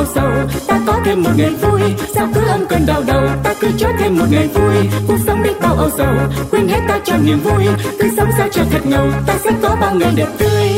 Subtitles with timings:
[0.00, 0.30] âu sầu.
[0.66, 1.80] Ta có thêm một ngày vui,
[2.14, 3.28] sao cứ âm cơn đau đầu?
[3.44, 4.74] Ta cứ cho thêm một ngày vui,
[5.08, 6.14] cuộc sống đi bao âu sầu.
[6.50, 7.64] Quên hết ta cho niềm vui,
[7.98, 9.06] cứ sống sao cho thật ngầu.
[9.26, 10.70] Ta sẽ có bao ngày đẹp tươi.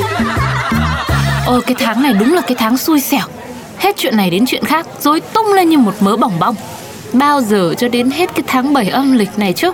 [1.46, 3.26] Ôi, cái tháng này đúng là cái tháng xui xẻo.
[3.78, 6.54] Hết chuyện này đến chuyện khác rồi tung lên như một mớ bỏng bong.
[7.12, 9.72] Bao giờ cho đến hết cái tháng 7 âm lịch này chứ?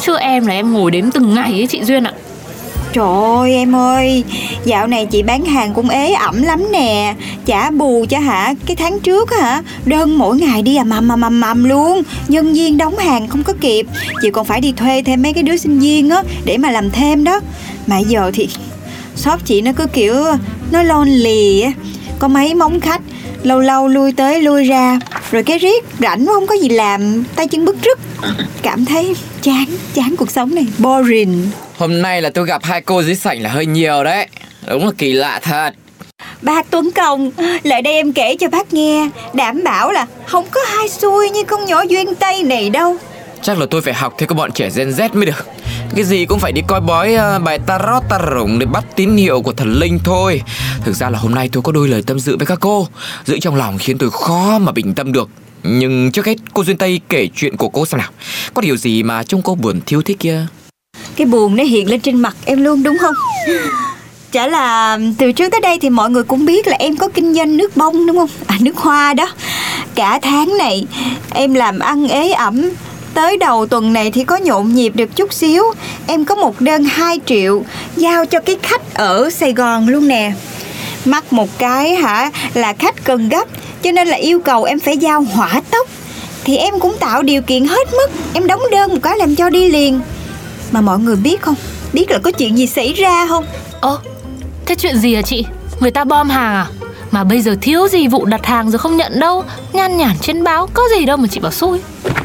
[0.00, 2.12] Chứ em là em ngồi đếm từng ngày ấy, chị Duyên ạ.
[2.92, 4.24] Trời ơi, em ơi,
[4.64, 7.14] Dạo này chị bán hàng cũng ế ẩm lắm nè.
[7.46, 11.20] Trả bù cho hả, Cái tháng trước hả, Đơn mỗi ngày đi à mầm mầm
[11.20, 12.02] mầm mầm luôn.
[12.28, 13.86] Nhân viên đóng hàng không có kịp.
[14.22, 16.90] Chị còn phải đi thuê thêm mấy cái đứa sinh viên á, Để mà làm
[16.90, 17.40] thêm đó.
[17.86, 18.48] Mà giờ thì
[19.16, 20.14] Shop chị nó cứ kiểu,
[20.72, 21.72] Nó lon lì á.
[22.18, 23.00] Có mấy móng khách,
[23.42, 24.98] Lâu lâu lui tới lui ra.
[25.30, 27.98] Rồi cái riết rảnh không có gì làm, Tay chân bứt rứt.
[28.62, 31.50] Cảm thấy chán Chán cuộc sống này, Boring.
[31.80, 34.26] Hôm nay là tôi gặp hai cô dưới sảnh là hơi nhiều đấy.
[34.66, 35.74] Đúng là kỳ lạ thật.
[36.42, 37.30] Bác Tuấn Công,
[37.62, 39.08] lại đây em kể cho bác nghe.
[39.34, 42.96] Đảm bảo là không có hai xui như con nhỏ duyên Tây này đâu.
[43.42, 45.46] Chắc là tôi phải học theo các bọn trẻ Gen Z mới được.
[45.94, 49.42] Cái gì cũng phải đi coi bói uh, bài tarot tarot để bắt tín hiệu
[49.42, 50.42] của thần linh thôi.
[50.84, 52.88] Thực ra là hôm nay tôi có đôi lời tâm sự với các cô.
[53.24, 55.28] Giữ trong lòng khiến tôi khó mà bình tâm được.
[55.62, 58.10] Nhưng trước hết cô Duyên Tây kể chuyện của cô xem nào.
[58.54, 60.46] Có điều gì mà trông cô buồn thiếu thế kia
[61.20, 63.14] cái buồn nó hiện lên trên mặt em luôn, đúng không?
[64.32, 67.34] Chả là từ trước tới đây thì mọi người cũng biết là em có kinh
[67.34, 68.28] doanh nước bông, đúng không?
[68.46, 69.28] À nước hoa đó.
[69.94, 70.86] Cả tháng này
[71.34, 72.70] em làm ăn ế ẩm.
[73.14, 75.62] Tới đầu tuần này thì có nhộn nhịp được chút xíu.
[76.06, 77.62] Em có một đơn 2 triệu
[77.96, 80.32] Giao cho cái khách ở Sài Gòn luôn nè.
[81.04, 83.48] Mắc một cái hả là khách cần gấp,
[83.82, 85.88] Cho nên là yêu cầu em phải giao hỏa tốc.
[86.44, 89.50] Thì em cũng tạo điều kiện hết mức, Em đóng đơn một cái làm cho
[89.50, 90.00] đi liền.
[90.72, 91.54] Mà mọi người biết không?
[91.92, 93.44] Biết là có chuyện gì xảy ra không?
[93.80, 93.98] Ơ,
[94.66, 95.44] thế chuyện gì à chị?
[95.80, 96.66] Người ta bom hàng à?
[97.10, 99.44] Mà bây giờ thiếu gì vụ đặt hàng rồi không nhận đâu.
[99.72, 101.78] Nhan nhản trên báo có gì đâu mà chị bảo xui.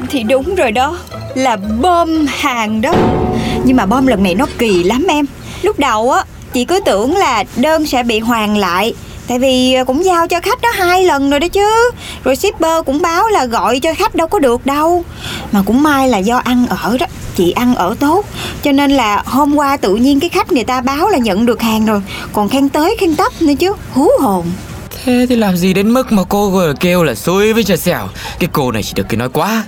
[0.09, 0.97] Thì đúng rồi đó
[1.35, 2.93] Là bom hàng đó.
[3.63, 5.25] Nhưng mà bom lần này nó kỳ lắm em.
[5.61, 6.23] Lúc đầu á
[6.53, 8.93] Chị cứ tưởng là đơn sẽ bị hoàn lại.
[9.27, 11.91] Tại vì cũng giao cho khách đó hai lần rồi đó chứ.
[12.23, 15.03] Rồi shipper cũng báo là gọi cho khách đâu có được đâu.
[15.51, 18.25] Mà cũng may là do ăn ở đó Chị ăn ở tốt.
[18.63, 21.61] Cho nên là hôm qua tự nhiên cái khách người ta báo là nhận được
[21.61, 22.01] hàng rồi.
[22.33, 24.45] Còn khen tới khen tấp nữa chứ Hú hồn.
[25.05, 28.07] Thế thì làm gì đến mức mà cô vừa kêu là xui với trò xẻo
[28.39, 29.63] Cái cô này chỉ được cái nói quá.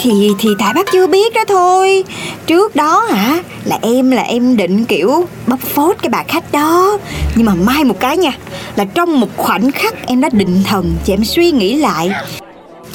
[0.00, 2.04] Thì thì tại bác chưa biết đó thôi.
[2.46, 6.98] Trước đó hả Là em là em định kiểu Bóc phốt cái bà khách đó.
[7.34, 8.32] Nhưng mà may một cái nha
[8.76, 12.10] Là trong một khoảnh khắc em đã định thần Chị em suy nghĩ lại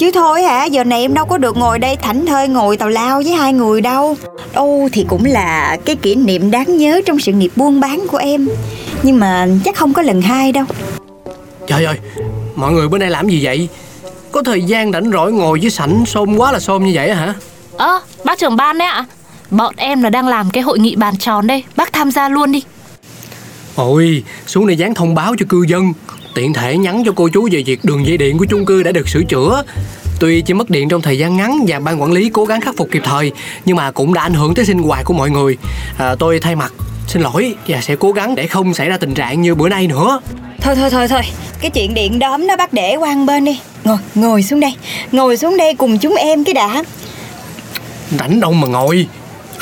[0.02, 0.64] Chứ thôi hả?
[0.64, 3.52] Giờ này em đâu có được ngồi đây thảnh thơi ngồi tào lao với hai
[3.52, 4.16] người đâu.
[4.54, 8.16] Đâu thì cũng là cái kỷ niệm đáng nhớ Trong sự nghiệp buôn bán của
[8.16, 8.48] em.
[9.02, 10.64] Nhưng mà chắc không có lần hai đâu.
[11.66, 11.96] Trời ơi
[12.54, 13.68] Mọi người bữa nay làm gì vậy?
[14.32, 17.34] Có thời gian rảnh rỗi ngồi với sảnh xôm quá là xôm như vậy hả?
[17.76, 19.04] Ơ, bác trưởng ban đấy ạ.
[19.50, 21.64] Bọn em là đang làm cái hội nghị bàn tròn đây.
[21.76, 22.62] Bác tham gia luôn đi.
[23.76, 25.92] Ôi xuống đây dán thông báo cho cư dân
[26.34, 28.92] Tiện thể nhắn cho cô chú về việc đường dây điện của chung cư đã
[28.92, 29.62] được sửa chữa.
[30.20, 32.76] Tuy chỉ mất điện trong thời gian ngắn và ban quản lý cố gắng khắc
[32.76, 33.32] phục kịp thời
[33.64, 35.56] Nhưng mà cũng đã ảnh hưởng tới sinh hoạt của mọi người.
[35.98, 36.72] À, Tôi thay mặt
[37.06, 39.86] xin lỗi và sẽ cố gắng để không xảy ra tình trạng như bữa nay
[39.86, 40.20] nữa.
[40.60, 41.20] Thôi thôi thôi thôi
[41.60, 43.60] Cái chuyện điện đóm đó bác để qua bên đi.
[43.84, 44.74] Ngồi ngồi xuống đây
[45.12, 46.84] Ngồi xuống đây cùng chúng em cái đã.
[48.18, 49.06] Rảnh đâu mà ngồi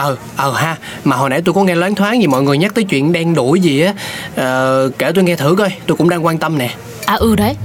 [0.00, 0.76] Ờ, ờ ha.
[1.04, 3.34] Mà hồi nãy tôi có nghe loáng thoáng gì mọi người nhắc tới chuyện đen
[3.34, 3.94] đuổi gì á.
[4.36, 6.70] Ờ, Kể tôi nghe thử coi Tôi cũng đang quan tâm nè.
[7.06, 7.56] À ừ đấy.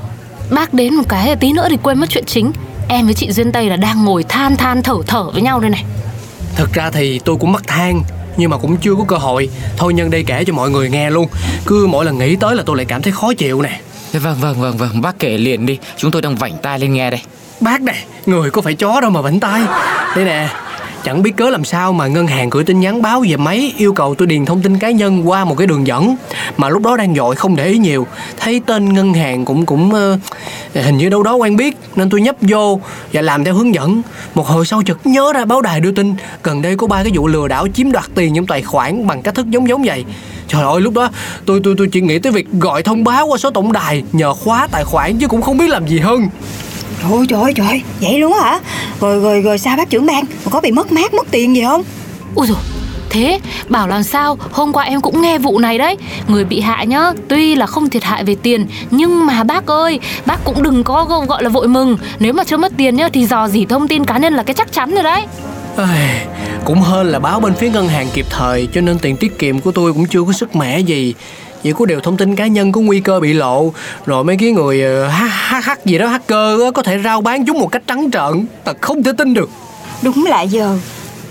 [0.49, 2.51] Bác đến một cái là tí nữa thì quên mất chuyện chính.
[2.87, 5.69] Em với chị Duyên Tây là đang ngồi than than thở thở với nhau đây
[5.69, 5.83] này.
[6.55, 8.01] Thực ra thì tôi cũng mắc than
[8.37, 9.49] nhưng mà cũng chưa có cơ hội.
[9.77, 11.27] Thôi nhân đây kể cho mọi người nghe luôn.
[11.65, 13.79] Cứ mỗi lần nghĩ tới là tôi lại cảm thấy khó chịu nè.
[14.13, 15.01] Vâng vâng vâng vâng.
[15.01, 15.77] Bác kể liền đi.
[15.97, 17.21] Chúng tôi đang vảnh tai lên nghe đây.
[17.61, 19.61] Bác này Người có phải chó đâu mà vảnh tai.
[20.15, 20.49] Đây nè
[21.05, 23.93] Chẳng biết cớ làm sao mà ngân hàng gửi tin nhắn báo về máy yêu
[23.93, 26.15] cầu tôi điền thông tin cá nhân qua một cái đường dẫn
[26.57, 28.07] mà lúc đó đang dội không để ý nhiều.
[28.37, 30.19] Thấy tên ngân hàng cũng cũng uh,
[30.73, 32.79] hình như đâu đó quen biết nên tôi nhấp vô
[33.13, 34.01] và làm theo hướng dẫn.
[34.35, 37.11] Một hồi sau chợt nhớ ra báo đài đưa tin gần đây có ba cái
[37.15, 40.05] vụ lừa đảo chiếm đoạt tiền trong tài khoản bằng cách thức giống giống vậy.
[40.47, 41.09] Trời ơi lúc đó
[41.45, 44.33] tôi tôi tôi chỉ nghĩ tới việc gọi thông báo qua số tổng đài nhờ
[44.33, 46.27] khóa tài khoản chứ cũng không biết làm gì hơn.
[47.03, 48.59] Trời trời trời Vậy luôn hả?
[49.01, 51.83] Rồi rồi rồi sao bác trưởng ban Có bị mất mát mất tiền gì không?
[52.35, 52.57] Ui dồi
[53.09, 54.37] Thế bảo làm sao?
[54.51, 55.97] Hôm qua em cũng nghe vụ này đấy.
[56.27, 59.99] Người bị hại nhá Tuy là không thiệt hại về tiền Nhưng mà bác ơi
[60.25, 61.97] Bác cũng đừng có gọi là vội mừng.
[62.19, 64.53] Nếu mà chưa mất tiền nhá Thì dò dỉ thông tin cá nhân là cái
[64.53, 65.25] chắc chắn rồi đấy.
[65.75, 65.87] Ây,
[66.65, 69.59] cũng hên là báo bên phía ngân hàng kịp thời cho nên tiền tiết kiệm
[69.59, 71.13] của tôi cũng chưa có sức mẻ gì
[71.65, 73.73] chỉ có đều thông tin cá nhân có nguy cơ bị lộ.
[74.05, 77.71] Rồi mấy cái người ờ, hh gì đó, hacker có thể rao bán chúng một
[77.71, 78.45] cách trắng trợn.
[78.65, 79.49] Thật không thể tin được.
[80.01, 80.77] Đúng là giờ.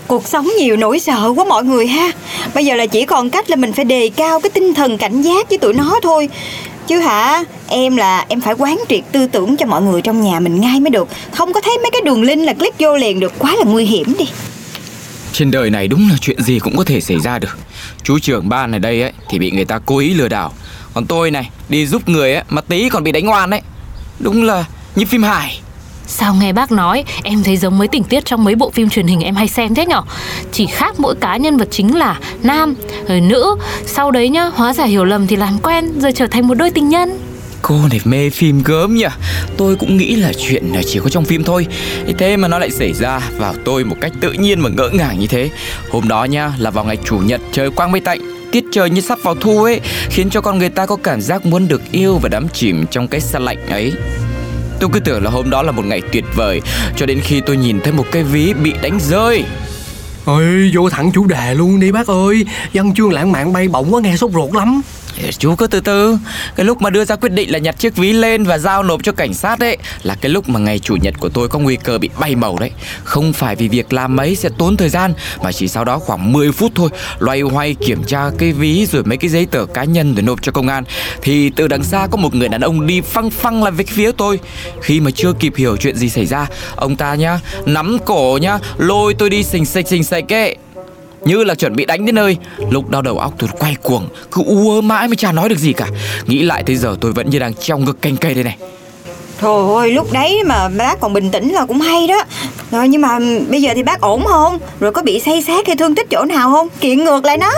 [0.07, 2.11] Cuộc sống nhiều nỗi sợ quá mọi người ha.
[2.55, 5.23] Bây giờ là chỉ còn cách là mình phải đề cao cái tinh thần cảnh
[5.23, 6.29] giác với tụi nó thôi.
[6.87, 10.41] Chứ hả, em là, em phải quán triệt tư tưởng cho mọi người trong nhà
[10.41, 11.09] mình ngay mới được.
[11.33, 13.33] Không có thấy mấy cái đường link là click vô liền được.
[13.39, 14.27] Quá là nguy hiểm đi
[15.35, 17.59] trên đời này đúng là chuyện gì cũng có thể xảy ra được.
[18.03, 20.53] Chú trưởng ban ở đây ấy, thì bị người ta cố ý lừa đảo.
[20.95, 23.63] Còn tôi này, đi giúp người ấy, mà tí còn bị đánh oan đấy.
[24.19, 24.65] Đúng là
[24.97, 25.61] như phim hài.
[26.07, 29.07] Sao nghe bác nói, Em thấy giống mấy tình tiết trong mấy bộ phim truyền
[29.07, 30.03] hình em hay xem thế nhở?
[30.53, 32.75] Chỉ khác mỗi cá nhân vật chính là Nam,
[33.09, 33.57] rồi nữ.
[33.87, 36.71] Sau đấy nhá, hóa giải hiểu lầm thì làm quen, Rồi trở thành một đôi
[36.71, 37.19] tình nhân.
[37.69, 39.07] Cô này mê phim gớm nhỉ?
[39.57, 41.67] Tôi cũng nghĩ là chuyện là chỉ có trong phim thôi.
[42.19, 45.19] Thế mà nó lại xảy ra vào tôi một cách tự nhiên mà ngỡ ngàng
[45.19, 45.51] như thế.
[45.91, 48.21] Hôm đó nha là vào ngày chủ nhật trời quang mây tạnh
[48.53, 49.81] Tiết trời như sắp vào thu ấy
[50.11, 53.09] Khiến cho con người ta có cảm giác muốn được yêu và đắm chìm trong
[53.09, 53.93] cái xa lạnh ấy.
[54.81, 56.61] Tôi cứ tưởng là hôm đó là một ngày tuyệt vời
[56.97, 59.45] Cho đến khi tôi nhìn thấy một cái ví bị đánh rơi.
[60.25, 62.45] Ôi, vô thẳng chủ đề luôn đi bác ơi.
[62.75, 64.83] Văn chương lãng mạn bay bổng quá nghe sốt ruột lắm.
[65.39, 66.19] Chú cứ từ từ.
[66.57, 69.03] Cái lúc mà đưa ra quyết định là nhặt chiếc ví lên và giao nộp
[69.03, 71.77] cho cảnh sát đấy Là cái lúc mà ngày chủ nhật của tôi có nguy
[71.77, 72.71] cơ bị bay màu đấy.
[73.05, 76.33] Không phải vì việc làm ấy sẽ tốn thời gian, Mà chỉ sau đó khoảng
[76.33, 79.85] 10 phút thôi, Loay hoay kiểm tra cái ví rồi mấy cái giấy tờ cá
[79.85, 80.85] nhân để nộp cho công an.
[81.23, 84.13] Thì từ đằng xa có một người đàn ông đi phăng phăng lại về phía
[84.13, 84.39] tôi.
[84.81, 86.47] Khi mà chưa kịp hiểu chuyện gì xảy ra,
[86.77, 90.57] Ông ta nhá, nắm cổ nhá, Lôi tôi đi xình xịch xình xịch ấy
[91.25, 92.37] như là chuẩn bị đánh đến nơi
[92.71, 95.73] lúc đau đầu óc tôi quay cuồng cứ ua mãi mới chả nói được gì
[95.73, 95.87] cả
[96.27, 98.57] nghĩ lại tới giờ tôi vẫn như đang treo ngực canh cây đây này
[99.39, 102.25] Thôi ơi, lúc đấy mà bác còn bình tĩnh là cũng hay đó
[102.71, 103.19] Rồi nhưng mà
[103.49, 104.59] bây giờ thì bác ổn không?
[104.81, 106.69] Rồi có bị say sát hay thương tích chỗ nào không?
[106.81, 107.53] Kiện ngược lại nó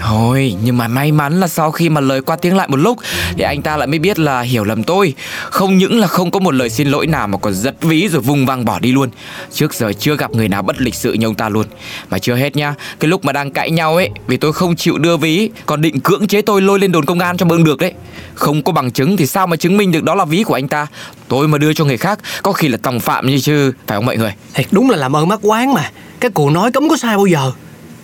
[0.00, 2.98] Thôi, nhưng mà may mắn là sau khi mà lời qua tiếng lại một lúc
[3.36, 5.14] Thì anh ta lại mới biết là hiểu lầm tôi.
[5.50, 8.20] Không những là không có một lời xin lỗi nào mà còn giật ví rồi
[8.20, 9.10] vung văng bỏ đi luôn.
[9.52, 11.66] Trước giờ chưa gặp người nào bất lịch sự như ông ta luôn.
[12.10, 14.98] Mà chưa hết nhá, Cái lúc mà đang cãi nhau ấy Vì tôi không chịu
[14.98, 17.78] đưa ví Còn định cưỡng chế tôi lôi lên đồn công an cho bưng được
[17.78, 17.92] đấy.
[18.34, 20.68] Không có bằng chứng thì sao mà chứng minh được đó là ví của anh
[20.68, 20.86] ta?
[21.28, 24.06] Tôi mà đưa cho người khác Có khi là tòng phạm như chứ Phải không
[24.06, 24.32] mọi người?
[24.54, 25.90] Thiệt đúng là làm ơn mắc quán mà.
[26.20, 27.52] Cái cụ nói cấm có sai bao giờ?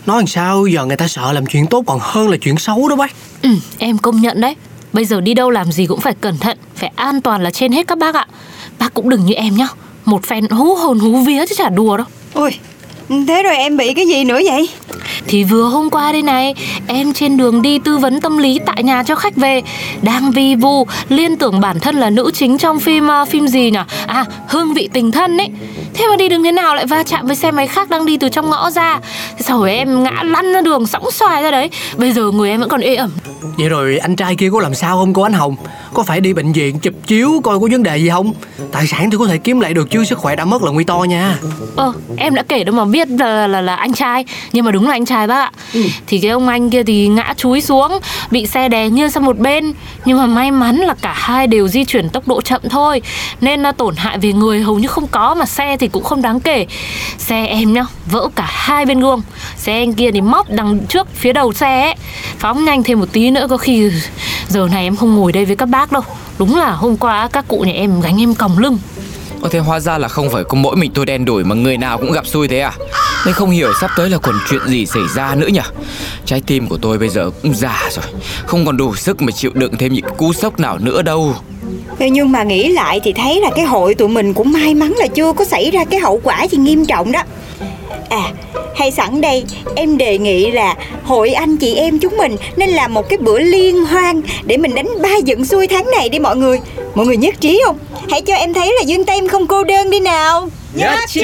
[0.07, 2.89] Nói làm sao giờ người ta sợ làm chuyện tốt còn hơn là chuyện xấu
[2.89, 3.13] đó bác.
[3.43, 4.57] Ừ em công nhận đấy.
[4.93, 7.73] Bây giờ đi đâu làm gì cũng phải cẩn thận Phải an toàn là trên
[7.73, 8.27] hết các bác ạ.
[8.79, 9.69] Bác cũng đừng như em nhá.
[10.05, 12.07] Một phen hú hồn hú vía chứ chả đùa đâu.
[12.35, 12.51] Ôi
[13.09, 14.69] Thế rồi em bị cái gì nữa vậy?
[15.29, 16.55] Thì vừa hôm qua đây này
[16.87, 19.63] Em trên đường đi tư vấn tâm lý tại nhà cho khách về.
[20.03, 23.71] Đang vi vu Liên tưởng bản thân là nữ chính trong phim uh, Phim gì
[23.71, 23.79] nhỉ?
[24.07, 25.49] À Hương vị tình thân ấy.
[25.95, 28.17] Thế mà đi đường thế nào lại va chạm với xe máy khác đang đi
[28.17, 29.01] từ trong ngõ ra?
[29.41, 31.71] Sau rồi em ngã lăn ra đường sóng xoài ra đấy.
[31.97, 33.11] Bây giờ người em vẫn còn ê ẩm.
[33.59, 35.57] Vậy rồi anh trai kia có làm sao không cô Ánh Hồng?
[35.95, 38.33] Có phải đi bệnh viện chụp chiếu coi có vấn đề gì không?
[38.73, 40.85] Tài sản thì có thể kiếm lại được chứ Sức khỏe đã mất là nguy
[40.85, 41.39] to nha.
[41.77, 44.25] Ờ em đã kể đâu mà biết là, là, là anh trai.
[44.53, 45.51] Nhưng mà đúng là anh trai bác ạ.
[45.75, 45.83] Ừ.
[46.07, 47.93] Thì cái ông anh kia thì ngã chúi xuống
[48.31, 49.73] Bị xe đè nghiêng sang một bên.
[50.05, 53.03] Nhưng mà may mắn là cả hai đều di chuyển tốc độ chậm thôi.
[53.41, 56.23] Nên là tổn hại về người hầu như không có Mà xe thì cũng không
[56.23, 56.67] đáng kể.
[57.19, 59.23] Xe em nhá vỡ cả hai bên gương.
[59.57, 61.95] Xe anh kia thì móc đằng trước phía đầu xe ấy.
[62.39, 63.91] Phóng nhanh thêm một tí nữa có khi
[64.49, 66.03] Giờ này em không ngồi đây với các bác đâu.
[66.39, 68.79] Đúng là hôm qua các cụ nhà em gánh em còng lưng.
[69.43, 71.77] Có thể hóa ra là không phải có mỗi mình tôi đen đổi Mà người
[71.77, 72.73] nào cũng gặp xui thế à
[73.27, 75.61] Nên không hiểu sắp tới là còn chuyện gì xảy ra nữa nhỉ?
[76.25, 78.05] Trái tim của tôi bây giờ cũng già rồi
[78.47, 81.35] Không còn đủ sức mà chịu đựng thêm những cú sốc nào nữa đâu.
[81.99, 85.07] Nhưng mà nghĩ lại thì thấy là cái hội tụi mình cũng may mắn là
[85.07, 87.23] chưa có xảy ra cái hậu quả gì nghiêm trọng đó.
[88.09, 88.33] À
[88.77, 89.45] hay sẵn đây
[89.77, 93.39] em đề nghị là hội anh chị em chúng mình nên làm một cái bữa
[93.39, 96.61] liên hoan để mình đánh ba giận xuôi tháng này đi mọi người.
[96.95, 97.79] Mọi người nhất trí không?
[98.11, 100.49] Hãy cho em thấy là Dương Tây em không cô đơn đi nào.
[100.75, 101.21] Nhất trí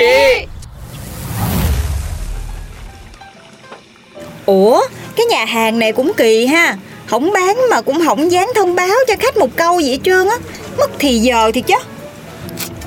[4.46, 4.82] Ủa
[5.16, 6.76] cái nhà hàng này cũng kỳ ha.
[7.06, 10.28] Không bán mà cũng không dán thông báo cho khách một câu gì hết trơn
[10.28, 10.36] á.
[10.78, 11.74] Mất thì giờ thì chứ.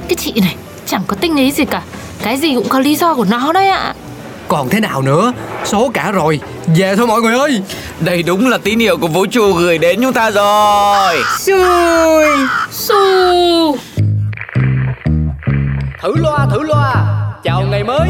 [0.07, 1.81] Cái chị này chẳng có tinh ý gì cả.
[2.23, 3.93] Cái gì cũng có lý do của nó đấy ạ.
[4.47, 5.33] Còn thế nào nữa?
[5.65, 6.39] Số cả rồi.
[6.77, 7.61] Về thôi mọi người ơi.
[7.99, 11.23] Đây đúng là tín hiệu của vũ trụ gửi đến chúng ta rồi.
[11.39, 12.25] Xui.
[12.71, 13.77] Su
[16.01, 16.93] Thử loa thử loa.
[17.43, 18.09] Chào ngày mới